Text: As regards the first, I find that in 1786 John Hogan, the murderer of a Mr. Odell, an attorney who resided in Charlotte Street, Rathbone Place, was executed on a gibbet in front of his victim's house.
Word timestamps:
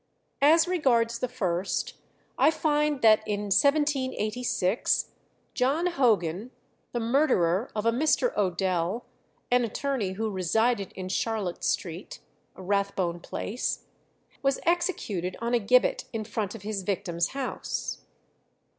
As 0.41 0.67
regards 0.67 1.19
the 1.19 1.27
first, 1.27 1.93
I 2.35 2.49
find 2.49 3.03
that 3.03 3.21
in 3.27 3.51
1786 3.51 5.11
John 5.53 5.85
Hogan, 5.85 6.49
the 6.91 6.99
murderer 6.99 7.69
of 7.75 7.85
a 7.85 7.91
Mr. 7.91 8.35
Odell, 8.35 9.05
an 9.51 9.63
attorney 9.63 10.13
who 10.13 10.31
resided 10.31 10.91
in 10.93 11.07
Charlotte 11.07 11.63
Street, 11.63 12.19
Rathbone 12.55 13.19
Place, 13.19 13.85
was 14.41 14.59
executed 14.65 15.37
on 15.39 15.53
a 15.53 15.59
gibbet 15.59 16.05
in 16.11 16.23
front 16.23 16.55
of 16.55 16.63
his 16.63 16.81
victim's 16.81 17.33
house. 17.37 18.01